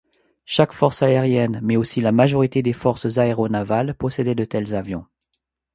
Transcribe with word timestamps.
Chaque 0.45 0.73
force 0.73 1.03
aérienne 1.03 1.59
mais 1.61 1.75
aussi 1.75 2.01
la 2.01 2.11
majorité 2.11 2.63
des 2.63 2.73
forces 2.73 3.19
aéronavales 3.19 3.93
possédaient 3.93 4.33
de 4.33 4.45
tels 4.45 4.73
avions. 4.73 5.05